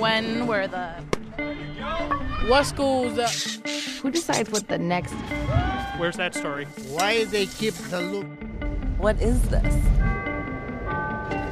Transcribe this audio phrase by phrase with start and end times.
[0.00, 0.92] When were the
[2.48, 3.18] what schools?
[3.18, 3.28] Uh,
[4.00, 5.12] Who decides what the next?
[5.98, 6.64] Where's that story?
[6.88, 8.26] Why do they keep the loop?
[8.96, 9.74] What is this?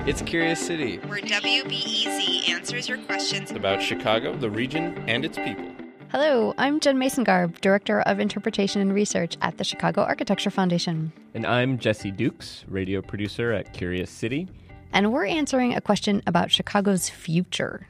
[0.06, 5.66] It's Curious City, where WBEZ answers your questions about Chicago, the region, and its people.
[6.10, 11.12] Hello, I'm Jen Masengarb, Director of Interpretation and Research at the Chicago Architecture Foundation.
[11.34, 14.48] And I'm Jesse Dukes, radio producer at Curious City.
[14.94, 17.86] And we're answering a question about Chicago's future.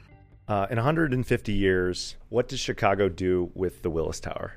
[0.48, 4.54] Uh, in 150 years, what does Chicago do with the Willis Tower?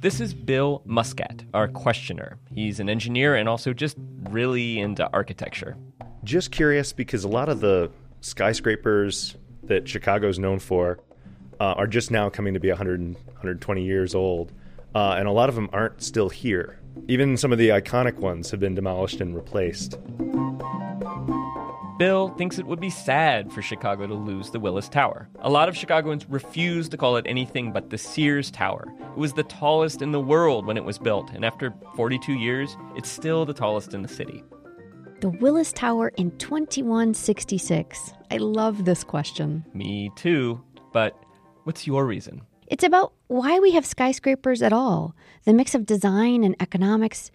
[0.00, 2.38] This is Bill Muscat, our questioner.
[2.50, 3.98] He's an engineer and also just
[4.30, 5.76] really into architecture.
[6.24, 7.90] Just curious because a lot of the
[8.22, 10.98] skyscrapers that Chicago's known for
[11.60, 14.50] uh, are just now coming to be 100, 120 years old,
[14.94, 16.78] uh, and a lot of them aren't still here.
[17.06, 19.98] Even some of the iconic ones have been demolished and replaced.
[22.02, 25.28] Bill thinks it would be sad for Chicago to lose the Willis Tower.
[25.38, 28.92] A lot of Chicagoans refuse to call it anything but the Sears Tower.
[28.98, 32.76] It was the tallest in the world when it was built, and after 42 years,
[32.96, 34.42] it's still the tallest in the city.
[35.20, 38.14] The Willis Tower in 2166.
[38.32, 39.64] I love this question.
[39.72, 40.60] Me too,
[40.92, 41.16] but
[41.62, 42.42] what's your reason?
[42.66, 45.14] It's about why we have skyscrapers at all,
[45.44, 47.30] the mix of design and economics.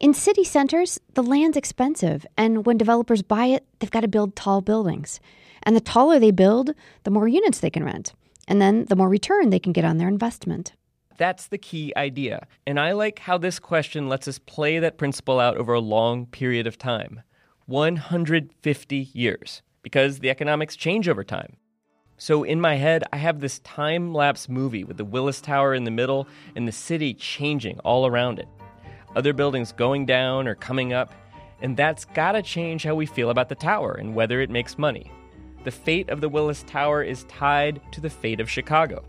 [0.00, 4.34] In city centers, the land's expensive, and when developers buy it, they've got to build
[4.34, 5.20] tall buildings.
[5.62, 8.14] And the taller they build, the more units they can rent,
[8.48, 10.72] and then the more return they can get on their investment.
[11.18, 12.46] That's the key idea.
[12.66, 16.26] And I like how this question lets us play that principle out over a long
[16.26, 17.22] period of time
[17.66, 21.56] 150 years, because the economics change over time.
[22.16, 25.84] So in my head, I have this time lapse movie with the Willis Tower in
[25.84, 28.48] the middle and the city changing all around it
[29.14, 31.12] other buildings going down or coming up,
[31.60, 35.10] and that's gotta change how we feel about the tower and whether it makes money.
[35.64, 39.04] The fate of the Willis Tower is tied to the fate of Chicago.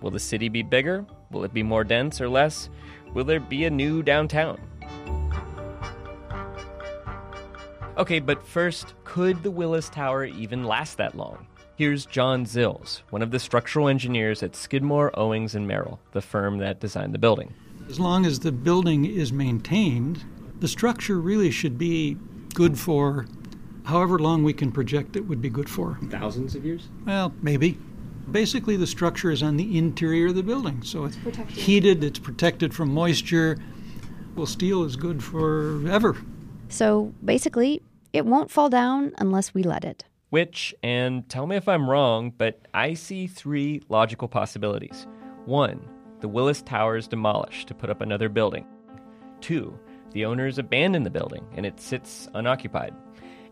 [0.00, 1.06] Will the city be bigger?
[1.30, 2.68] Will it be more dense or less?
[3.14, 4.60] Will there be a new downtown?
[7.96, 11.46] Okay, but first, could the Willis Tower even last that long?
[11.76, 16.58] Here's John Zils, one of the structural engineers at Skidmore, Owings, and Merrill, the firm
[16.58, 17.54] that designed the building.
[17.88, 20.24] As long as the building is maintained,
[20.60, 22.16] the structure really should be
[22.54, 23.26] good for
[23.84, 25.98] however long we can project it would be good for.
[26.10, 26.88] Thousands of years?
[27.06, 27.78] Well, maybe.
[28.30, 31.56] Basically, the structure is on the interior of the building, so it's protected.
[31.56, 33.58] heated, it's protected from moisture.
[34.34, 36.16] Well, steel is good forever.
[36.68, 37.82] So basically,
[38.12, 40.04] it won't fall down unless we let it.
[40.30, 45.06] Which, and tell me if I'm wrong, but I see three logical possibilities.
[45.44, 45.88] One,
[46.20, 48.66] the Willis Tower is demolished to put up another building.
[49.40, 49.78] Two,
[50.12, 52.94] the owners abandon the building and it sits unoccupied.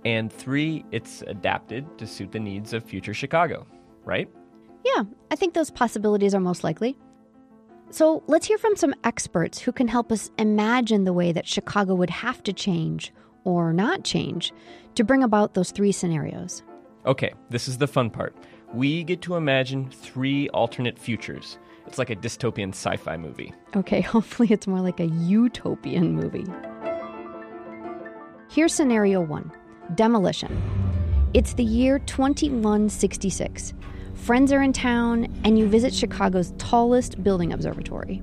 [0.05, 3.67] And three, it's adapted to suit the needs of future Chicago,
[4.05, 4.29] right?
[4.85, 6.97] Yeah, I think those possibilities are most likely.
[7.91, 11.95] So let's hear from some experts who can help us imagine the way that Chicago
[11.95, 13.13] would have to change
[13.45, 14.53] or not change
[14.95, 16.63] to bring about those three scenarios.
[17.07, 18.35] Okay, this is the fun part.
[18.73, 23.53] We get to imagine three alternate futures it's like a dystopian sci fi movie.
[23.77, 26.47] Okay, hopefully it's more like a utopian movie.
[28.51, 29.51] Here's scenario one
[29.95, 30.61] demolition.
[31.35, 33.75] It's the year 2166.
[34.15, 38.23] Friends are in town, and you visit Chicago's tallest building observatory.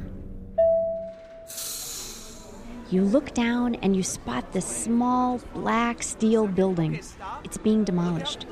[2.89, 6.99] You look down and you spot this small black steel building.
[7.43, 8.45] It's being demolished.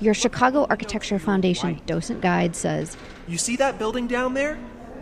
[0.00, 2.96] Your Chicago Architecture Foundation docent guide says
[3.28, 4.58] You see that building down there?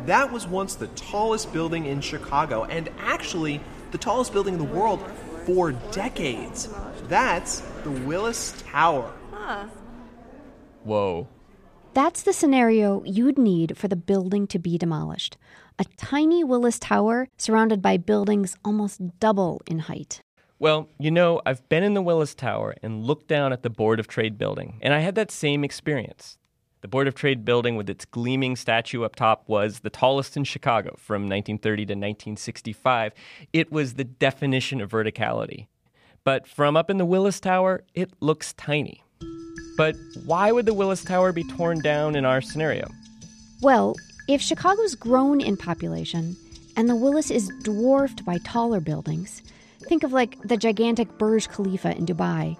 [0.06, 3.60] That was once the tallest building in Chicago, and actually
[3.90, 5.00] the tallest building in the world
[5.46, 6.68] for decades.
[7.08, 9.12] That's the Willis Tower.
[9.32, 9.66] Huh.
[10.84, 11.28] Whoa.
[11.94, 15.36] That's the scenario you'd need for the building to be demolished.
[15.78, 20.20] A tiny Willis Tower surrounded by buildings almost double in height.
[20.64, 24.00] Well, you know, I've been in the Willis Tower and looked down at the Board
[24.00, 26.38] of Trade building, and I had that same experience.
[26.80, 30.44] The Board of Trade building with its gleaming statue up top was the tallest in
[30.44, 33.12] Chicago from 1930 to 1965.
[33.52, 35.66] It was the definition of verticality.
[36.24, 39.04] But from up in the Willis Tower, it looks tiny.
[39.76, 42.88] But why would the Willis Tower be torn down in our scenario?
[43.60, 43.96] Well,
[44.28, 46.38] if Chicago's grown in population
[46.74, 49.42] and the Willis is dwarfed by taller buildings,
[49.84, 52.56] think of like the gigantic Burj Khalifa in Dubai,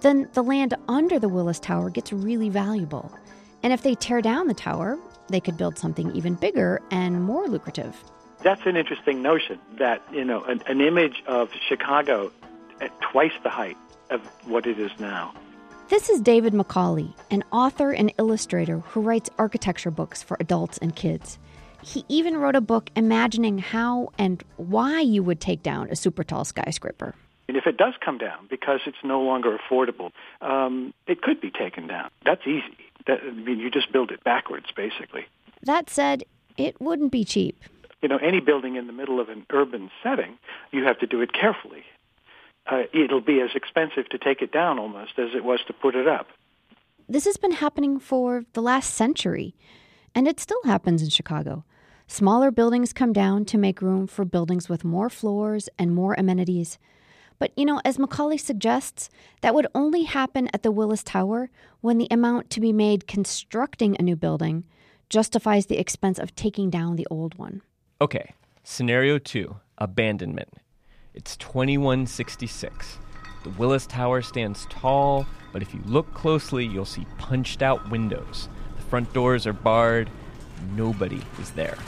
[0.00, 3.12] then the land under the Willis Tower gets really valuable.
[3.62, 4.98] And if they tear down the tower,
[5.28, 8.02] they could build something even bigger and more lucrative.
[8.42, 12.32] That's an interesting notion that, you know, an, an image of Chicago
[12.80, 13.76] at twice the height
[14.10, 15.32] of what it is now.
[15.88, 20.96] This is David Macaulay, an author and illustrator who writes architecture books for adults and
[20.96, 21.38] kids.
[21.82, 26.22] He even wrote a book imagining how and why you would take down a super
[26.22, 27.14] tall skyscraper.
[27.48, 31.50] And if it does come down because it's no longer affordable, um, it could be
[31.50, 32.10] taken down.
[32.24, 32.76] That's easy.
[33.06, 35.26] That, I mean, you just build it backwards, basically.
[35.62, 36.24] That said,
[36.56, 37.60] it wouldn't be cheap.
[38.00, 40.38] You know, any building in the middle of an urban setting,
[40.70, 41.84] you have to do it carefully.
[42.66, 45.96] Uh, it'll be as expensive to take it down almost as it was to put
[45.96, 46.28] it up.
[47.08, 49.54] This has been happening for the last century,
[50.14, 51.64] and it still happens in Chicago.
[52.12, 56.78] Smaller buildings come down to make room for buildings with more floors and more amenities.
[57.38, 59.08] But, you know, as Macaulay suggests,
[59.40, 61.48] that would only happen at the Willis Tower
[61.80, 64.64] when the amount to be made constructing a new building
[65.08, 67.62] justifies the expense of taking down the old one.
[67.98, 70.52] Okay, scenario two abandonment.
[71.14, 72.98] It's 2166.
[73.42, 78.50] The Willis Tower stands tall, but if you look closely, you'll see punched out windows.
[78.76, 80.10] The front doors are barred.
[80.76, 81.78] Nobody is there.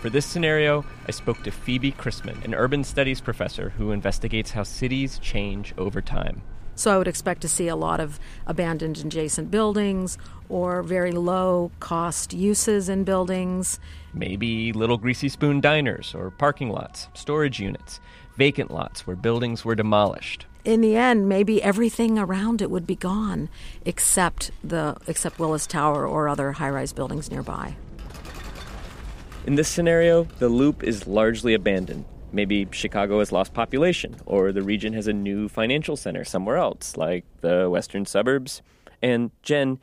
[0.00, 4.62] For this scenario, I spoke to Phoebe Crisman, an urban studies professor who investigates how
[4.62, 6.42] cities change over time.
[6.76, 10.18] So I would expect to see a lot of abandoned adjacent buildings
[10.50, 13.80] or very low cost uses in buildings.
[14.12, 17.98] Maybe little greasy spoon diners or parking lots, storage units,
[18.36, 20.44] vacant lots where buildings were demolished.
[20.64, 23.48] In the end, maybe everything around it would be gone
[23.86, 27.76] except the except Willis Tower or other high-rise buildings nearby.
[29.46, 32.04] In this scenario, the loop is largely abandoned.
[32.32, 36.96] Maybe Chicago has lost population, or the region has a new financial center somewhere else,
[36.96, 38.60] like the western suburbs.
[39.00, 39.78] And Jen,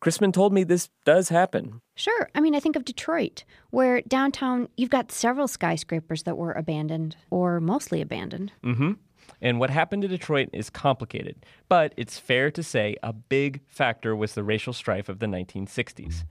[0.00, 1.80] Crisman told me this does happen.
[1.96, 2.28] Sure.
[2.36, 7.16] I mean, I think of Detroit, where downtown you've got several skyscrapers that were abandoned,
[7.28, 8.52] or mostly abandoned.
[8.62, 8.92] Mm hmm.
[9.40, 14.14] And what happened to Detroit is complicated, but it's fair to say a big factor
[14.14, 16.24] was the racial strife of the 1960s.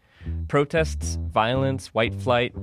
[0.47, 2.53] Protests, violence, white flight.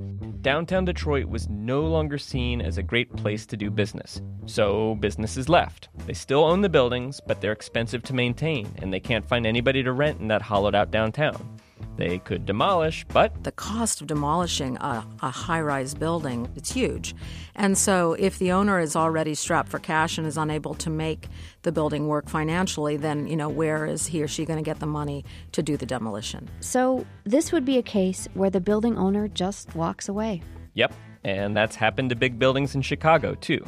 [0.41, 4.21] Downtown Detroit was no longer seen as a great place to do business.
[4.45, 5.89] So businesses left.
[6.05, 9.81] They still own the buildings, but they're expensive to maintain, and they can't find anybody
[9.83, 11.59] to rent in that hollowed out downtown.
[11.97, 17.15] They could demolish, but the cost of demolishing a, a high rise building it's huge.
[17.55, 21.29] And so if the owner is already strapped for cash and is unable to make
[21.61, 24.79] the building work financially, then you know where is he or she going to get
[24.79, 26.49] the money to do the demolition?
[26.59, 30.41] So this would be a case where the building owner just walks away.
[30.73, 30.93] Yep,
[31.23, 33.63] and that's happened to big buildings in Chicago too.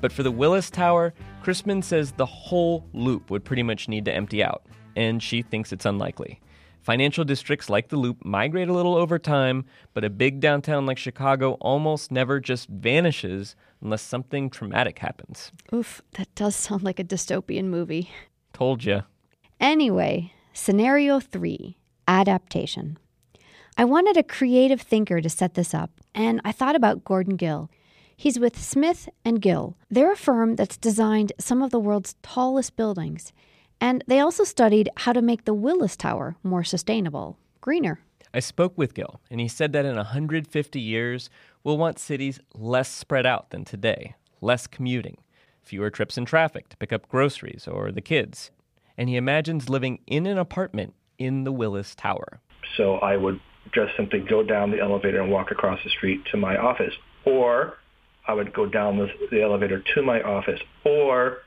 [0.00, 4.12] But for the Willis Tower, Crisman says the whole loop would pretty much need to
[4.12, 4.64] empty out,
[4.96, 6.40] and she thinks it's unlikely.
[6.88, 10.96] Financial districts like the Loop migrate a little over time, but a big downtown like
[10.96, 15.52] Chicago almost never just vanishes unless something traumatic happens.
[15.70, 18.10] Oof, that does sound like a dystopian movie.
[18.54, 19.02] Told ya.
[19.60, 21.76] Anyway, scenario three
[22.08, 22.98] adaptation.
[23.76, 27.68] I wanted a creative thinker to set this up, and I thought about Gordon Gill.
[28.16, 29.76] He's with Smith and Gill.
[29.90, 33.34] They're a firm that's designed some of the world's tallest buildings
[33.80, 38.00] and they also studied how to make the Willis Tower more sustainable, greener.
[38.34, 41.30] I spoke with Gill, and he said that in 150 years,
[41.64, 45.18] we'll want cities less spread out than today, less commuting,
[45.62, 48.50] fewer trips in traffic to pick up groceries or the kids.
[48.96, 52.40] And he imagines living in an apartment in the Willis Tower.
[52.76, 53.40] So I would
[53.72, 56.94] just simply go down the elevator and walk across the street to my office.
[57.24, 57.74] Or
[58.26, 60.60] I would go down the, the elevator to my office.
[60.84, 61.38] Or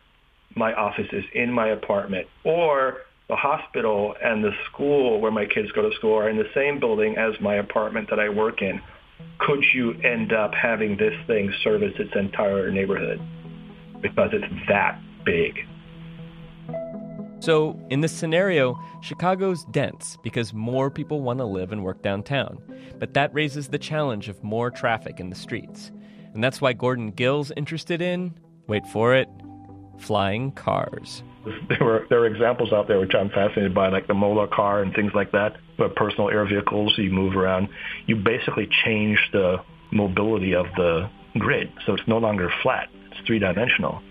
[0.56, 2.98] my office is in my apartment or
[3.30, 6.80] the hospital and the school where my kids go to school are in the same
[6.80, 8.82] building as my apartment that I work in.
[9.40, 13.22] Could you end up having this thing service its entire neighborhood?
[14.02, 15.66] Because it's that big.
[17.40, 22.62] So, in this scenario, Chicago's dense because more people want to live and work downtown.
[23.00, 25.92] But that raises the challenge of more traffic in the streets.
[26.34, 28.34] And that's why Gordon Gill's interested in,
[28.68, 29.28] wait for it,
[30.02, 31.24] flying cars.
[31.70, 34.84] There were there are examples out there which I'm fascinated by, like the Moller car
[34.84, 35.58] and things like that.
[35.78, 37.70] But personal air vehicles, you move around.
[38.06, 39.58] You basically change the
[39.92, 44.02] mobility of the grid, so it's no longer flat; it's three dimensional.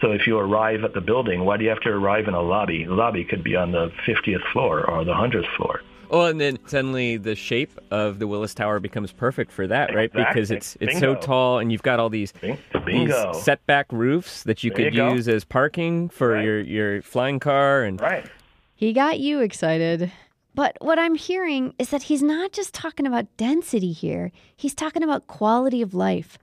[0.00, 2.40] So if you arrive at the building, why do you have to arrive in a
[2.40, 2.84] lobby?
[2.84, 5.80] The lobby could be on the 50th floor or the 100th floor.
[6.10, 10.06] Oh, and then suddenly the shape of the Willis Tower becomes perfect for that, right?
[10.10, 10.24] Exactly.
[10.34, 11.14] Because it's it's Bingo.
[11.14, 13.32] so tall, and you've got all these, Bingo.
[13.32, 15.12] these setback roofs that you There could you go.
[15.14, 18.26] use as parking for your your flying car, and right.
[18.74, 20.12] He got you excited.
[20.54, 25.02] But what I'm hearing is that he's not just talking about density here, he's talking
[25.02, 26.38] about quality of life.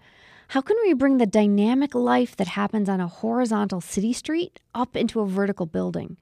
[0.50, 4.96] How can we bring the dynamic life that happens on a horizontal city street up
[4.96, 6.18] into a vertical building?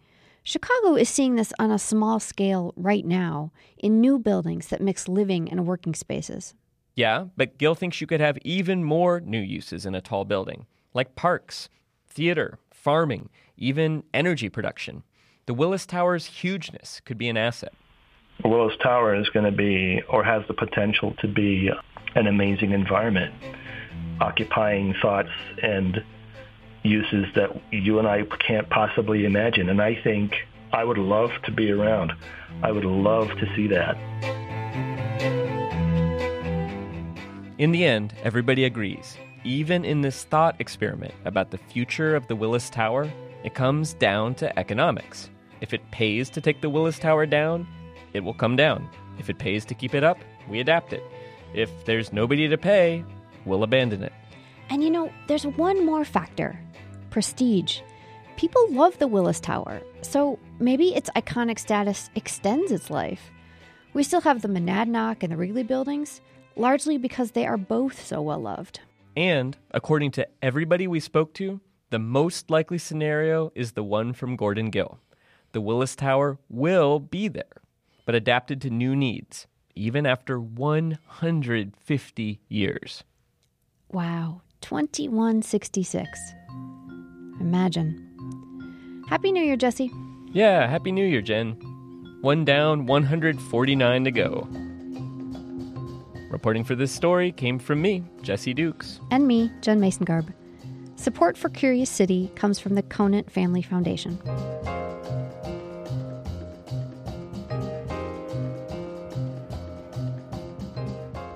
[0.46, 5.08] Chicago is seeing this on a small scale right now in new buildings that mix
[5.08, 6.54] living and working spaces.
[6.96, 10.66] Yeah, but Gill thinks you could have even more new uses in a tall building,
[10.94, 11.70] like parks,
[12.08, 15.04] theater, farming, even energy production.
[15.46, 17.74] The Willis Tower's hugeness could be an asset.
[18.44, 21.70] Willis Tower is going to be, or has the potential to be,
[22.16, 23.34] an amazing environment,
[24.20, 25.30] occupying thoughts
[25.64, 26.04] and
[26.84, 29.70] uses that you and I can't possibly imagine.
[29.70, 30.34] And I think
[30.72, 32.14] I would love to be around.
[32.62, 33.98] I would love to see that.
[37.58, 39.18] In the end, everybody agrees.
[39.44, 43.12] Even in this thought experiment about the future of the Willis Tower,
[43.44, 45.30] it comes down to economics.
[45.62, 47.68] If it pays to take the Willis Tower down,
[48.14, 48.90] it will come down.
[49.20, 50.18] If it pays to keep it up,
[50.50, 51.04] we adapt it.
[51.54, 53.06] If there's nobody to pay,
[53.46, 54.14] we'll abandon it.
[54.70, 56.60] And you know, there's one more factor
[57.14, 57.82] prestige.
[58.38, 63.30] People love the Willis Tower, so maybe its iconic status extends its life.
[63.94, 66.22] We still have the Monadnock and the Wrigley buildings,
[66.56, 68.80] largely because they are both so well loved.
[69.16, 74.36] And, according to everybody we spoke to, the most likely scenario is the one from
[74.36, 74.98] Gordon Gill.
[75.52, 77.62] The Willis Tower will be there,
[78.08, 83.04] but adapted to new needs, even after 150 years.
[83.92, 86.34] Wow, 2166.
[87.44, 89.04] Imagine.
[89.10, 89.92] Happy New Year, Jesse.
[90.32, 91.52] Yeah, Happy New Year, Jen.
[92.22, 94.48] One down, 149 to go.
[96.32, 99.02] Reporting for this story came from me, Jesse Dukes.
[99.12, 100.34] And me, Jen Masengarb.
[100.96, 104.18] Support for Curious City comes from the Conant Family Foundation.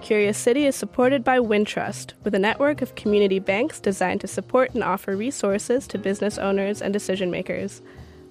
[0.08, 4.74] Curious City is supported by Wintrust, with a network of community banks designed to support
[4.74, 7.82] and offer resources to business owners and decision makers.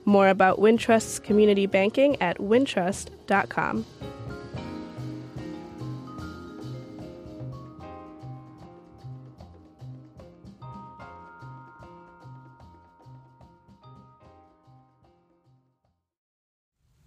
[0.06, 3.84] More about Wintrust's community banking at wintrust.com.